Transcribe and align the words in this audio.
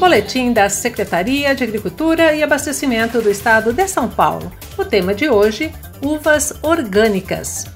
Boletim 0.00 0.54
da 0.54 0.70
Secretaria 0.70 1.54
de 1.54 1.62
Agricultura 1.62 2.32
e 2.34 2.42
Abastecimento 2.42 3.20
do 3.20 3.28
Estado 3.28 3.70
de 3.70 3.86
São 3.86 4.08
Paulo. 4.08 4.50
O 4.78 4.82
tema 4.82 5.12
de 5.12 5.28
hoje: 5.28 5.70
uvas 6.02 6.54
orgânicas. 6.62 7.66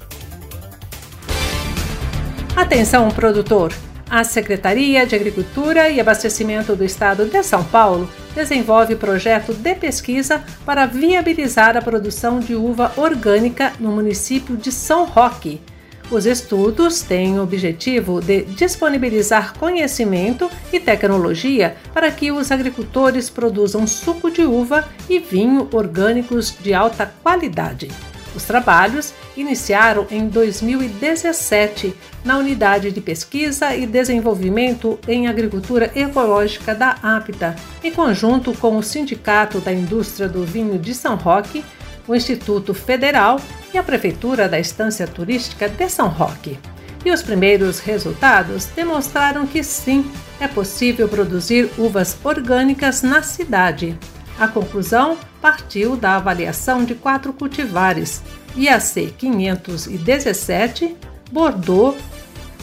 Atenção, 2.55 3.09
produtor! 3.09 3.71
A 4.09 4.23
Secretaria 4.23 5.05
de 5.05 5.13
Agricultura 5.13 5.87
e 5.87 5.99
Abastecimento 5.99 6.75
do 6.75 6.83
Estado 6.83 7.25
de 7.25 7.43
São 7.43 7.63
Paulo 7.63 8.09
desenvolve 8.33 8.95
projeto 8.95 9.53
de 9.53 9.75
pesquisa 9.75 10.43
para 10.65 10.87
viabilizar 10.87 11.77
a 11.77 11.81
produção 11.81 12.39
de 12.39 12.55
uva 12.55 12.91
orgânica 12.97 13.71
no 13.79 13.91
município 13.91 14.57
de 14.57 14.71
São 14.71 15.05
Roque 15.05 15.61
os 16.11 16.25
estudos 16.25 17.01
têm 17.01 17.39
o 17.39 17.43
objetivo 17.43 18.21
de 18.21 18.43
disponibilizar 18.43 19.57
conhecimento 19.57 20.49
e 20.71 20.79
tecnologia 20.79 21.75
para 21.93 22.11
que 22.11 22.31
os 22.31 22.51
agricultores 22.51 23.29
produzam 23.29 23.87
suco 23.87 24.29
de 24.29 24.43
uva 24.43 24.87
e 25.09 25.19
vinho 25.19 25.67
orgânicos 25.73 26.55
de 26.61 26.73
alta 26.73 27.11
qualidade. 27.23 27.89
Os 28.35 28.43
trabalhos 28.43 29.13
iniciaram 29.37 30.05
em 30.11 30.27
2017 30.27 31.95
na 32.23 32.37
Unidade 32.37 32.91
de 32.91 32.99
Pesquisa 32.99 33.73
e 33.73 33.87
Desenvolvimento 33.87 34.99
em 35.07 35.27
Agricultura 35.27 35.89
Ecológica 35.95 36.75
da 36.75 36.97
APTA, 37.01 37.55
em 37.81 37.91
conjunto 37.91 38.53
com 38.53 38.77
o 38.77 38.83
Sindicato 38.83 39.59
da 39.59 39.71
Indústria 39.71 40.27
do 40.27 40.43
Vinho 40.43 40.77
de 40.77 40.93
São 40.93 41.15
Roque, 41.15 41.63
o 42.07 42.15
Instituto 42.15 42.73
Federal 42.73 43.39
e 43.73 43.77
a 43.77 43.83
Prefeitura 43.83 44.47
da 44.47 44.59
Estância 44.59 45.07
Turística 45.07 45.67
de 45.67 45.89
São 45.89 46.07
Roque. 46.07 46.57
E 47.03 47.11
os 47.11 47.21
primeiros 47.21 47.79
resultados 47.79 48.65
demonstraram 48.65 49.45
que 49.45 49.63
sim, 49.63 50.09
é 50.39 50.47
possível 50.47 51.07
produzir 51.07 51.69
uvas 51.77 52.17
orgânicas 52.23 53.01
na 53.01 53.21
cidade. 53.21 53.97
A 54.39 54.47
conclusão 54.47 55.17
partiu 55.41 55.95
da 55.95 56.15
avaliação 56.15 56.83
de 56.83 56.95
quatro 56.95 57.31
cultivares: 57.31 58.21
IAC 58.57 59.13
517, 59.17 60.95
Bordeaux, 61.31 61.95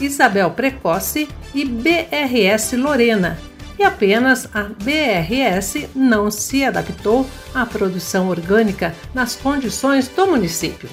Isabel 0.00 0.50
Precoce 0.50 1.28
e 1.55 1.64
BRS 1.64 2.72
Lorena, 2.72 3.39
e 3.83 3.84
apenas 3.84 4.48
a 4.55 4.62
BRS 4.62 5.88
não 5.92 6.30
se 6.30 6.64
adaptou 6.64 7.28
à 7.52 7.66
produção 7.66 8.28
orgânica 8.28 8.94
nas 9.12 9.34
condições 9.34 10.06
do 10.06 10.24
município. 10.24 10.89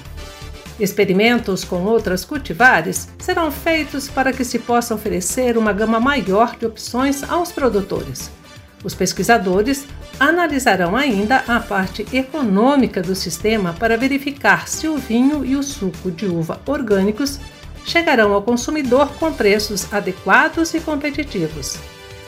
Experimentos 0.78 1.62
com 1.62 1.84
outras 1.84 2.24
cultivares 2.24 3.08
serão 3.20 3.52
feitos 3.52 4.08
para 4.08 4.32
que 4.32 4.44
se 4.44 4.58
possa 4.58 4.92
oferecer 4.92 5.56
uma 5.56 5.72
gama 5.72 6.00
maior 6.00 6.56
de 6.56 6.66
opções 6.66 7.22
aos 7.22 7.52
produtores. 7.52 8.28
Os 8.82 8.92
pesquisadores 8.92 9.86
analisarão 10.18 10.96
ainda 10.96 11.44
a 11.46 11.60
parte 11.60 12.04
econômica 12.12 13.00
do 13.00 13.14
sistema 13.14 13.72
para 13.72 13.96
verificar 13.96 14.66
se 14.66 14.88
o 14.88 14.96
vinho 14.96 15.44
e 15.44 15.54
o 15.54 15.62
suco 15.62 16.10
de 16.10 16.26
uva 16.26 16.60
orgânicos 16.66 17.38
chegarão 17.84 18.32
ao 18.32 18.42
consumidor 18.42 19.12
com 19.20 19.32
preços 19.32 19.92
adequados 19.92 20.74
e 20.74 20.80
competitivos. 20.80 21.78